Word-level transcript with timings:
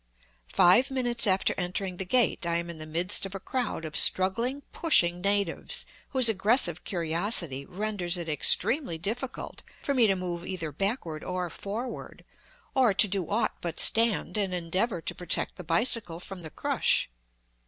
Five 0.51 0.89
minutes 0.89 1.27
after 1.27 1.53
entering 1.59 1.97
the 1.97 2.05
gate 2.05 2.43
I 2.47 2.55
am 2.55 2.71
in 2.71 2.79
the 2.79 2.87
midst 2.87 3.23
of 3.27 3.35
a 3.35 3.39
crowd 3.39 3.85
of 3.85 3.95
struggling, 3.95 4.63
pushing 4.71 5.21
natives, 5.21 5.85
whose 6.09 6.27
aggressive 6.27 6.83
curiosity 6.83 7.67
renders 7.67 8.17
it 8.17 8.27
extremely 8.27 8.97
difficult 8.97 9.61
for 9.83 9.93
me 9.93 10.07
to 10.07 10.15
move 10.15 10.43
either 10.43 10.71
backward 10.71 11.23
or 11.23 11.51
forward, 11.51 12.25
or 12.73 12.95
to 12.95 13.07
do 13.07 13.29
aught 13.29 13.57
but 13.61 13.79
stand 13.79 14.39
and 14.39 14.55
endeavor 14.55 15.01
to 15.01 15.13
protect 15.13 15.57
the 15.57 15.63
bicycle 15.63 16.19
from 16.19 16.41
the 16.41 16.49
crush. 16.49 17.07